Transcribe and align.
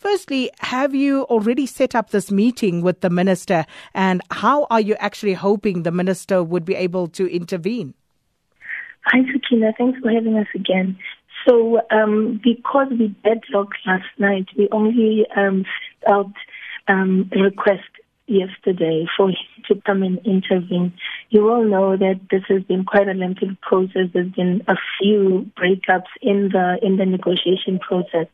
Firstly, 0.00 0.50
have 0.60 0.94
you 0.94 1.24
already 1.24 1.66
set 1.66 1.94
up 1.94 2.08
this 2.08 2.30
meeting 2.30 2.80
with 2.80 3.02
the 3.02 3.10
minister, 3.10 3.66
and 3.92 4.22
how 4.30 4.66
are 4.70 4.80
you 4.80 4.96
actually 4.98 5.34
hoping 5.34 5.82
the 5.82 5.90
minister 5.90 6.42
would 6.42 6.64
be 6.64 6.74
able 6.74 7.06
to 7.08 7.30
intervene? 7.30 7.92
Hi, 9.04 9.18
Sakina. 9.30 9.74
Thanks 9.76 10.00
for 10.00 10.10
having 10.10 10.38
us 10.38 10.46
again. 10.54 10.98
So, 11.46 11.82
um, 11.90 12.40
because 12.42 12.88
we 12.98 13.14
deadlocked 13.22 13.76
last 13.86 14.08
night, 14.16 14.46
we 14.56 14.70
only 14.72 15.26
um, 15.36 15.66
sent 16.06 16.14
out 16.16 16.32
um, 16.88 17.30
a 17.36 17.42
request 17.42 17.90
yesterday 18.26 19.04
for 19.18 19.28
him 19.28 19.36
to 19.68 19.82
come 19.84 20.02
and 20.02 20.18
intervene. 20.24 20.94
You 21.30 21.48
all 21.48 21.64
know 21.64 21.96
that 21.96 22.20
this 22.28 22.42
has 22.48 22.64
been 22.64 22.84
quite 22.84 23.08
a 23.08 23.14
lengthy 23.14 23.56
process. 23.62 24.08
There's 24.12 24.32
been 24.32 24.64
a 24.66 24.74
few 24.98 25.50
breakups 25.56 26.10
in 26.20 26.50
the 26.52 26.78
in 26.82 26.96
the 26.96 27.06
negotiation 27.06 27.78
process. 27.78 28.26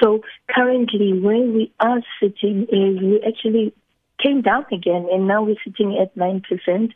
So 0.00 0.22
currently, 0.48 1.18
where 1.18 1.40
we 1.40 1.72
are 1.80 2.00
sitting 2.20 2.62
is 2.70 3.00
we 3.00 3.20
actually 3.26 3.74
came 4.22 4.42
down 4.42 4.64
again, 4.72 5.08
and 5.12 5.26
now 5.26 5.42
we're 5.42 5.56
sitting 5.64 5.98
at 5.98 6.16
nine 6.16 6.40
percent 6.48 6.92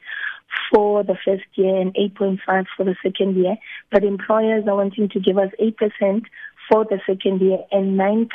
for 0.72 1.02
the 1.02 1.16
first 1.24 1.44
year 1.55 1.77
and 1.80 1.94
8.5 1.94 2.66
for 2.77 2.84
the 2.84 2.96
second 3.02 3.36
year, 3.36 3.56
but 3.91 4.05
employers 4.05 4.64
are 4.66 4.77
wanting 4.77 5.08
to 5.10 5.20
give 5.20 5.38
us 5.38 5.50
8% 5.60 6.24
for 6.70 6.84
the 6.84 7.00
second 7.06 7.41
year 7.41 7.58
and 7.72 7.98
9% 7.98 8.28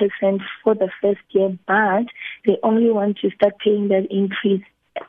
for 0.63 0.75
the 0.75 0.89
first 1.01 1.21
year, 1.29 1.57
but 1.67 2.05
they 2.45 2.57
only 2.63 2.89
want 2.89 3.17
to 3.20 3.29
start 3.31 3.59
paying 3.59 3.87
that 3.89 4.07
increase 4.09 4.63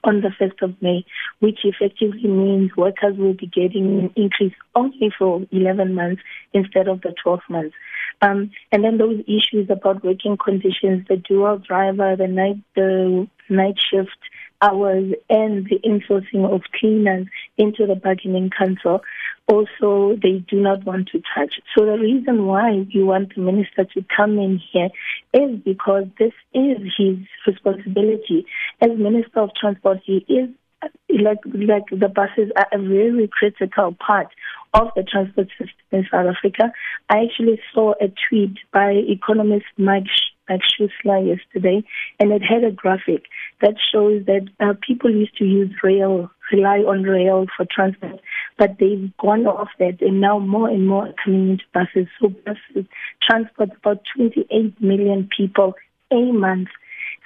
on 0.05 0.21
the 0.21 0.31
1st 0.41 0.63
of 0.63 0.83
May, 0.83 1.05
which 1.41 1.61
effectively 1.65 2.29
means 2.29 2.77
workers 2.77 3.17
will 3.17 3.35
be 3.35 3.47
getting 3.47 4.01
an 4.01 4.12
increase 4.17 4.55
only 4.75 5.11
for 5.19 5.43
11 5.53 5.95
months 5.95 6.23
instead 6.53 6.89
of 6.89 7.03
the 7.03 7.15
12 7.23 7.41
months. 7.49 7.75
Um, 8.23 8.51
and 8.73 8.83
then 8.83 8.99
those 8.99 9.21
issues 9.27 9.69
about 9.71 10.05
working 10.05 10.37
conditions, 10.43 11.07
the 11.09 11.17
dual 11.17 11.59
driver, 11.59 12.17
the 12.17 12.27
night, 12.27 12.57
the 12.75 13.29
night 13.49 13.77
shift, 13.91 14.17
hours 14.62 15.12
and 15.28 15.67
the 15.67 15.78
insourcing 15.84 16.44
of 16.53 16.62
cleaners 16.78 17.27
into 17.56 17.86
the 17.86 17.94
bargaining 17.94 18.50
council 18.50 19.00
also 19.48 20.17
they 20.22 20.44
do 20.48 20.61
not 20.61 20.84
want 20.84 21.08
to 21.08 21.22
touch. 21.34 21.55
So 21.77 21.84
the 21.86 21.98
reason 21.98 22.47
why 22.47 22.86
we 22.94 23.03
want 23.03 23.34
the 23.34 23.42
minister 23.42 23.84
to 23.84 24.05
come 24.14 24.39
in 24.39 24.61
here 24.72 24.89
is 25.33 25.61
because 25.64 26.05
this 26.19 26.33
is 26.53 26.78
his 26.98 27.19
responsibility. 27.47 28.47
As 28.81 28.91
Minister 28.97 29.41
of 29.41 29.50
Transport, 29.58 29.98
he 30.05 30.25
is 30.28 30.50
like 31.09 31.38
like 31.44 31.84
the 31.91 32.09
buses 32.09 32.53
are 32.56 32.66
a 32.72 32.78
very 32.78 33.28
critical 33.33 33.94
part 33.94 34.28
of 34.75 34.88
the 34.94 35.03
transport 35.03 35.48
system 35.50 35.77
in 35.92 36.06
South 36.11 36.27
Africa. 36.36 36.72
I 37.09 37.25
actually 37.25 37.61
saw 37.72 37.92
a 38.00 38.12
tweet 38.28 38.59
by 38.72 38.91
economist 38.91 39.66
Mike 39.78 40.05
Mike 40.48 40.61
Schuessler 40.61 41.27
yesterday, 41.27 41.84
and 42.20 42.33
it 42.33 42.42
had 42.42 42.64
a 42.64 42.70
graphic 42.70 43.25
that 43.61 43.75
shows 43.92 44.25
that 44.27 44.48
uh, 44.61 44.75
people 44.86 45.11
used 45.11 45.36
to 45.38 45.44
use 45.44 45.75
rail, 45.83 46.30
rely 46.53 46.78
on 46.78 47.03
rail 47.03 47.47
for 47.56 47.66
transport, 47.70 48.20
but 48.58 48.77
they've 48.78 49.11
gone 49.19 49.47
off 49.47 49.69
that, 49.78 50.00
and 50.00 50.20
now 50.20 50.38
more 50.38 50.69
and 50.69 50.86
more 50.86 51.08
are 51.08 51.14
coming 51.25 51.50
into 51.50 51.64
buses. 51.72 52.08
So 52.20 52.28
buses 52.28 52.88
transport 53.22 53.70
about 53.78 54.03
28 54.16 54.80
million 54.80 55.28
people 55.36 55.75
a 56.11 56.33
month. 56.33 56.69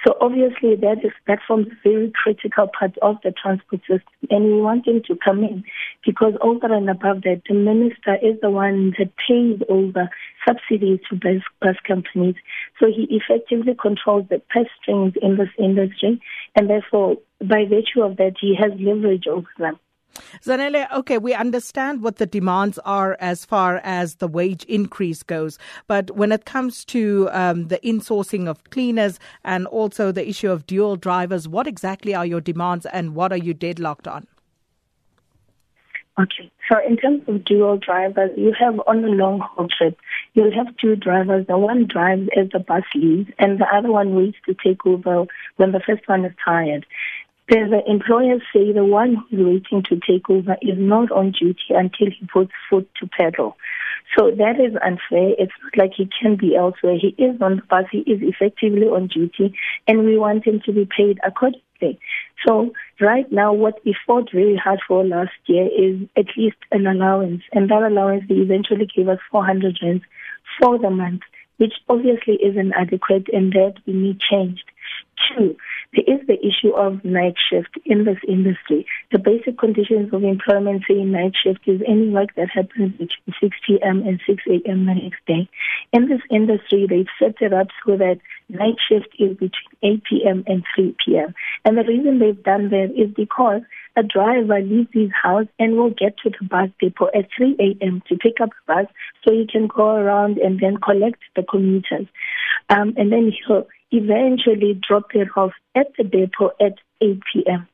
So 0.07 0.17
obviously 0.21 0.77
that 0.77 1.05
is 1.05 1.13
that 1.27 1.41
forms 1.47 1.67
a 1.67 1.89
very 1.89 2.11
critical 2.15 2.69
part 2.79 2.97
of 3.03 3.17
the 3.23 3.33
transport 3.33 3.83
system, 3.83 4.03
and 4.31 4.45
we 4.47 4.61
want 4.61 4.87
them 4.87 5.03
to 5.07 5.17
come 5.23 5.45
in 5.45 5.65
because 6.05 6.35
over 6.41 6.73
and 6.73 6.89
above 6.89 7.23
that, 7.23 7.43
the 7.49 7.55
minister 7.55 8.17
is 8.23 8.41
the 8.41 8.51
one 8.51 8.95
that 8.99 9.13
pays 9.29 9.61
over 9.69 10.09
subsidies 10.47 11.01
to 11.11 11.17
bus, 11.17 11.43
bus 11.61 11.77
companies. 11.87 12.37
So 12.79 12.87
he 12.87 13.07
effectively 13.11 13.75
controls 13.81 14.27
the 14.31 14.41
purse 14.51 14.69
strings 14.81 15.15
in 15.21 15.37
this 15.37 15.51
industry, 15.59 16.21
and 16.57 16.71
therefore, 16.71 17.17
by 17.41 17.65
virtue 17.65 18.03
of 18.03 18.17
that, 18.17 18.35
he 18.41 18.57
has 18.57 18.73
leverage 18.79 19.27
over 19.27 19.49
them. 19.59 19.79
Zanele, 20.43 20.91
okay, 20.93 21.19
we 21.19 21.35
understand 21.35 22.03
what 22.03 22.17
the 22.17 22.27
demands 22.27 22.79
are 22.85 23.17
as 23.21 23.45
far 23.45 23.81
as 23.85 24.17
the 24.17 24.27
wage 24.27 24.65
increase 24.65 25.23
goes, 25.23 25.59
but 25.87 26.11
when 26.17 26.33
it 26.33 26.45
comes 26.45 26.85
to 26.87 27.29
um, 27.33 27.69
the 27.69 27.79
insourcing 27.79 28.49
of 28.49 28.63
cleaners 28.71 29.19
and 29.45 29.67
also 29.69 30.11
the 30.11 30.29
issue 30.29 30.51
of 30.51 30.67
dual 30.67 30.97
drivers, 30.97 31.47
what 31.47 31.67
exactly 31.67 32.15
are 32.15 32.27
your 32.27 32.41
demands 32.41 32.87
and 32.87 33.15
what 33.15 33.33
are 33.33 33.39
you 33.39 33.55
deadlocked 33.55 34.09
on? 34.09 34.27
Okay, 36.21 36.51
so 36.69 36.77
in 36.87 36.99
terms 36.99 37.23
of 37.29 37.45
dual 37.47 37.79
drivers, 37.79 38.31
you 38.37 38.53
have 38.59 38.79
on 38.87 39.03
a 39.03 39.09
long 39.09 39.41
haul 39.41 39.69
trip, 39.69 39.97
you'll 40.35 40.53
have 40.53 40.77
two 40.77 40.95
drivers. 40.95 41.47
The 41.47 41.57
one 41.57 41.87
drives 41.87 42.29
as 42.37 42.49
the 42.53 42.59
bus 42.59 42.83
leaves, 42.95 43.31
and 43.39 43.59
the 43.59 43.67
other 43.75 43.91
one 43.91 44.15
waits 44.15 44.37
to 44.47 44.55
take 44.55 44.85
over 44.85 45.25
when 45.57 45.73
the 45.73 45.81
first 45.81 46.07
one 46.09 46.27
is 46.27 46.33
tired. 46.45 46.85
The 47.51 47.83
employers 47.85 48.43
say 48.55 48.73
the 48.73 48.85
one 48.85 49.17
who's 49.29 49.41
waiting 49.45 49.83
to 49.89 49.99
take 50.07 50.31
over 50.31 50.57
is 50.63 50.79
not 50.79 51.11
on 51.11 51.33
duty 51.33 51.71
until 51.71 52.07
he 52.07 52.25
puts 52.33 52.53
foot 52.71 52.89
to 53.01 53.09
pedal. 53.09 53.57
So 54.17 54.31
that 54.31 54.61
is 54.61 54.77
unfair. 54.81 55.35
It's 55.37 55.53
not 55.65 55.77
like 55.77 55.93
he 55.97 56.09
can 56.21 56.37
be 56.37 56.55
elsewhere. 56.55 56.97
He 56.97 57.09
is 57.21 57.43
on 57.43 57.57
the 57.57 57.63
bus. 57.63 57.87
He 57.91 57.99
is 58.01 58.21
effectively 58.23 58.87
on 58.87 59.09
duty, 59.09 59.53
and 59.89 60.05
we 60.05 60.17
want 60.17 60.47
him 60.47 60.61
to 60.65 60.73
be 60.73 60.87
paid 60.97 61.19
accordingly. 61.25 61.99
So 62.47 62.73
right 63.01 63.31
now, 63.33 63.53
what 63.53 63.85
we 63.85 63.97
fought 64.07 64.31
very 64.33 64.57
hard 64.57 64.79
for 64.87 65.05
last 65.05 65.33
year 65.47 65.67
is 65.67 66.09
at 66.17 66.27
least 66.37 66.59
an 66.71 66.87
allowance, 66.87 67.43
and 67.53 67.69
that 67.69 67.83
allowance 67.83 68.25
they 68.29 68.37
eventually 68.37 68.87
gave 68.87 69.09
us 69.09 69.19
400 69.31 69.77
rands 69.83 70.05
for 70.61 70.79
the 70.79 70.91
month, 70.91 71.23
which 71.57 71.75
obviously 71.89 72.35
isn't 72.35 72.73
adequate, 72.75 73.27
and 73.33 73.53
that 73.55 73.75
we 73.87 73.93
need 73.93 74.21
changed. 74.21 74.65
Two, 75.29 75.57
there 75.95 76.17
is 76.17 76.20
issue 76.41 76.73
of 76.75 77.05
night 77.05 77.35
shift 77.51 77.79
in 77.85 78.05
this 78.05 78.19
industry. 78.27 78.87
The 79.13 79.19
basic 79.19 79.59
conditions 79.59 80.13
of 80.13 80.25
employment 80.25 80.85
saying 80.89 81.11
night 81.11 81.35
shift 81.43 81.61
is 81.67 81.81
any 81.87 82.09
work 82.09 82.35
that 82.37 82.51
happens 82.51 82.93
between 82.93 83.35
6 83.41 83.57
p.m. 83.67 84.03
and 84.07 84.21
6 84.27 84.43
a.m. 84.49 84.87
the 84.87 84.95
next 84.95 85.25
day. 85.27 85.49
In 85.93 86.09
this 86.09 86.21
industry, 86.31 86.87
they've 86.89 87.07
set 87.19 87.41
it 87.41 87.53
up 87.53 87.69
so 87.85 87.97
that 87.97 88.19
night 88.49 88.77
shift 88.89 89.09
is 89.19 89.37
between 89.37 89.51
8 89.83 90.03
p.m. 90.05 90.45
and 90.47 90.65
3 90.75 90.97
p.m. 91.05 91.35
And 91.65 91.77
the 91.77 91.85
reason 91.85 92.19
they've 92.19 92.43
done 92.43 92.71
that 92.71 92.93
is 92.97 93.13
because 93.15 93.63
a 93.97 94.03
driver 94.03 94.61
leaves 94.61 94.89
his 94.93 95.11
house 95.21 95.47
and 95.59 95.77
will 95.77 95.91
get 95.91 96.17
to 96.19 96.31
the 96.31 96.47
bus 96.47 96.71
depot 96.81 97.09
at 97.15 97.29
3 97.37 97.57
a.m. 97.59 98.03
to 98.09 98.17
pick 98.17 98.41
up 98.41 98.51
a 98.51 98.73
bus 98.75 98.87
so 99.25 99.33
he 99.33 99.47
can 99.51 99.67
go 99.67 99.91
around 99.91 100.39
and 100.39 100.61
then 100.61 100.77
collect 100.77 101.21
the 101.37 101.43
commuters. 101.43 102.07
Um, 102.69 102.95
and 102.97 103.13
then 103.13 103.33
he'll 103.47 103.67
eventually 103.91 104.81
drop 104.87 105.15
it 105.15 105.29
off 105.37 105.53
at 105.75 105.89
the 105.97 106.05
depot 106.05 106.51
at 106.61 106.75
8 107.01 107.21
p.m. 107.33 107.69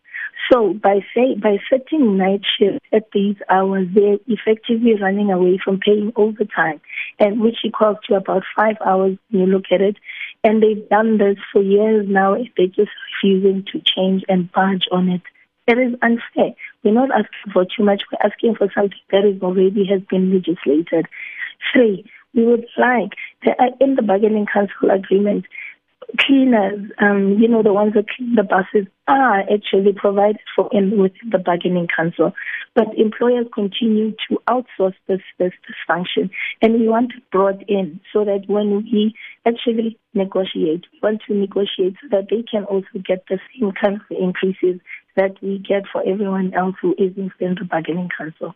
So 0.51 0.75
by 0.75 1.01
say, 1.15 1.35
by 1.35 1.57
setting 1.69 2.17
night 2.17 2.43
shifts 2.59 2.87
at 2.93 3.11
these 3.13 3.37
hours, 3.49 3.89
they're 3.95 4.19
effectively 4.27 4.95
running 5.01 5.33
away 5.33 5.59
from 5.63 5.81
paying 5.81 6.13
overtime, 6.15 6.81
and 7.19 7.41
which 7.41 7.57
equals 7.65 7.97
to 8.09 8.17
about 8.17 8.43
five 8.57 8.77
hours 8.85 9.19
when 9.31 9.43
you 9.43 9.47
look 9.47 9.65
at 9.73 9.81
it. 9.81 9.97
And 10.45 10.63
they've 10.63 10.89
done 10.89 11.19
this 11.19 11.39
for 11.53 11.63
years 11.63 12.07
now. 12.09 12.37
They're 12.57 12.67
just 12.67 12.91
refusing 13.23 13.65
to 13.73 13.81
change 13.85 14.23
and 14.29 14.51
budge 14.53 14.85
on 14.93 15.09
it. 15.09 15.23
It 15.67 15.79
is 15.79 15.95
unfair. 16.01 16.55
We're 16.85 16.95
not 16.95 17.11
asking 17.11 17.53
for 17.53 17.65
too 17.65 17.83
much. 17.83 18.03
We're 18.13 18.31
asking 18.31 18.55
for 18.55 18.71
something 18.73 18.99
that 19.11 19.25
is 19.25 19.43
already 19.43 19.85
has 19.91 20.03
been 20.09 20.33
legislated. 20.33 21.07
Three, 21.73 22.05
we 22.35 22.47
would 22.47 22.67
like 22.77 23.13
uh, 23.47 23.75
in 23.81 23.97
the 23.97 24.03
bargaining 24.03 24.47
council 24.47 24.91
agreement 24.93 25.47
cleaners, 26.19 26.91
um, 27.01 27.37
you 27.39 27.49
know, 27.49 27.63
the 27.63 27.73
ones 27.73 27.95
that 27.95 28.07
clean 28.09 28.35
the 28.35 28.43
buses 28.43 28.87
are 29.09 29.41
actually 29.41 29.93
provided 29.95 30.41
for 30.55 30.69
in 30.73 30.99
with 30.99 31.13
the 31.31 31.39
bargaining 31.39 31.89
council. 31.95 32.33
But 32.75 32.97
employers 32.97 33.47
continue 33.55 34.13
to 34.29 34.39
outsource 34.49 34.95
this, 35.09 35.21
this, 35.39 35.53
this 35.67 35.77
function. 35.87 36.31
And 36.63 36.75
we 36.75 36.89
want 36.89 37.13
it 37.17 37.31
brought 37.31 37.63
in 37.69 38.01
so 38.13 38.25
that 38.25 38.45
when 38.47 38.89
we 38.93 39.15
actually 39.47 39.99
negotiate, 40.15 40.85
we 40.93 41.01
want 41.03 41.23
to 41.27 41.35
negotiate 41.35 41.95
so 42.03 42.09
that 42.11 42.29
they 42.31 42.45
can 42.51 42.65
also 42.65 42.99
get 43.05 43.25
the 43.29 43.39
same 43.55 43.73
kind 43.73 43.97
of 43.97 44.03
increases 44.11 44.81
that 45.17 45.37
we 45.43 45.59
get 45.59 45.85
for 45.91 46.03
everyone 46.07 46.53
else 46.55 46.75
who 46.81 46.95
is 46.99 47.17
in 47.17 47.31
the 47.41 47.65
bargaining 47.65 48.11
council. 48.17 48.55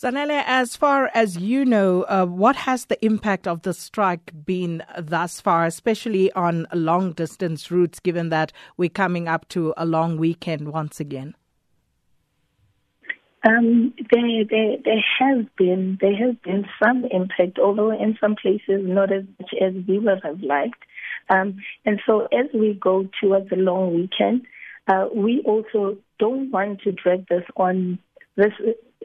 Zanele, 0.00 0.42
as 0.46 0.76
far 0.76 1.10
as 1.12 1.36
you 1.36 1.62
know, 1.62 2.04
uh, 2.04 2.24
what 2.24 2.56
has 2.56 2.86
the 2.86 3.04
impact 3.04 3.46
of 3.46 3.60
the 3.62 3.74
strike 3.74 4.32
been 4.46 4.82
thus 4.98 5.42
far, 5.42 5.66
especially 5.66 6.32
on 6.32 6.66
long 6.72 7.12
distance 7.12 7.70
routes, 7.70 8.00
given 8.00 8.30
that 8.30 8.50
we're 8.78 8.88
coming 8.88 9.28
up 9.28 9.46
to 9.50 9.74
a 9.76 9.84
long 9.84 10.16
weekend 10.16 10.72
once 10.72 11.00
again? 11.00 11.34
Um, 13.46 13.92
there, 14.10 14.44
there, 14.48 14.76
there 14.82 15.04
has 15.18 15.44
been 15.58 15.98
there 16.00 16.16
has 16.16 16.34
been 16.44 16.64
some 16.82 17.04
impact, 17.10 17.58
although 17.58 17.90
in 17.90 18.16
some 18.18 18.36
places 18.40 18.80
not 18.82 19.12
as 19.12 19.24
much 19.38 19.50
as 19.60 19.74
we 19.86 19.98
would 19.98 20.20
have 20.22 20.40
liked. 20.40 20.82
Um, 21.28 21.58
and 21.84 22.00
so, 22.06 22.22
as 22.32 22.46
we 22.54 22.72
go 22.72 23.06
towards 23.20 23.52
a 23.52 23.56
long 23.56 23.94
weekend, 23.94 24.46
uh, 24.88 25.08
we 25.14 25.42
also 25.44 25.98
don't 26.18 26.50
want 26.50 26.80
to 26.82 26.92
drag 26.92 27.28
this 27.28 27.44
on. 27.58 27.98
This 28.36 28.52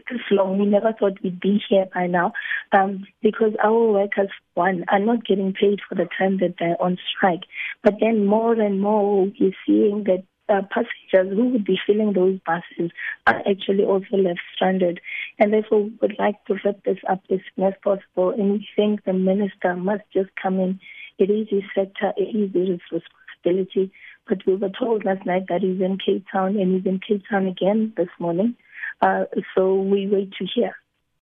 this 0.09 0.21
long. 0.31 0.59
We 0.59 0.65
never 0.65 0.93
thought 0.93 1.21
we'd 1.23 1.39
be 1.39 1.61
here 1.69 1.85
by 1.93 2.07
now 2.07 2.33
um, 2.71 3.05
because 3.21 3.53
our 3.63 3.91
workers, 3.91 4.29
one, 4.53 4.85
are 4.89 4.99
not 4.99 5.25
getting 5.25 5.53
paid 5.53 5.79
for 5.87 5.95
the 5.95 6.07
time 6.17 6.37
that 6.39 6.55
they're 6.59 6.81
on 6.81 6.97
strike. 7.15 7.43
But 7.83 7.95
then 7.99 8.25
more 8.25 8.53
and 8.53 8.81
more, 8.81 9.25
we're 9.39 9.51
seeing 9.65 10.03
that 10.05 10.23
uh, 10.47 10.61
passengers 10.69 11.35
who 11.35 11.49
would 11.49 11.65
be 11.65 11.79
filling 11.87 12.13
those 12.13 12.39
buses 12.45 12.91
are 13.25 13.41
actually 13.49 13.83
also 13.83 14.17
left 14.17 14.39
stranded. 14.53 14.99
And 15.39 15.53
therefore, 15.53 15.83
we 15.83 15.97
would 16.01 16.15
like 16.19 16.43
to 16.45 16.55
wrap 16.63 16.83
this 16.83 16.99
up 17.09 17.23
as 17.31 17.39
soon 17.55 17.65
as 17.65 17.73
possible. 17.83 18.29
And 18.29 18.53
we 18.53 18.67
think 18.75 19.03
the 19.03 19.13
minister 19.13 19.75
must 19.75 20.03
just 20.13 20.29
come 20.41 20.59
in. 20.59 20.79
It 21.17 21.29
is 21.29 21.47
his 21.49 21.63
sector, 21.73 22.13
it 22.17 22.35
is 22.35 22.53
his 22.53 22.79
responsibility. 22.91 23.91
But 24.27 24.45
we 24.45 24.55
were 24.55 24.71
told 24.77 25.05
last 25.05 25.25
night 25.25 25.45
that 25.49 25.61
he's 25.61 25.81
in 25.81 25.97
Cape 26.03 26.25
Town 26.31 26.57
and 26.57 26.75
he's 26.75 26.85
in 26.85 26.99
Cape 26.99 27.23
Town 27.29 27.47
again 27.47 27.93
this 27.95 28.09
morning. 28.19 28.55
Uh, 29.01 29.25
so 29.55 29.75
we 29.75 30.07
wait 30.07 30.31
to 30.39 30.45
hear. 30.53 30.75